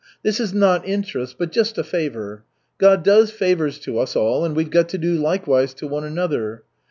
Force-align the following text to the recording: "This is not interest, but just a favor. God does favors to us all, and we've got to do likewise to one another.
"This 0.23 0.39
is 0.39 0.51
not 0.51 0.87
interest, 0.87 1.35
but 1.37 1.51
just 1.51 1.77
a 1.77 1.83
favor. 1.83 2.43
God 2.79 3.03
does 3.03 3.29
favors 3.29 3.77
to 3.81 3.99
us 3.99 4.15
all, 4.15 4.43
and 4.43 4.55
we've 4.55 4.71
got 4.71 4.89
to 4.89 4.97
do 4.97 5.13
likewise 5.13 5.75
to 5.75 5.85
one 5.85 6.05
another. 6.05 6.63